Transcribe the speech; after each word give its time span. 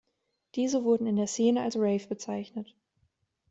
Diese 0.55 0.83
wurden 0.83 1.05
in 1.05 1.15
der 1.15 1.27
Szene 1.27 1.61
als 1.61 1.75
Rave 1.75 2.07
bezeichnet. 2.07 2.75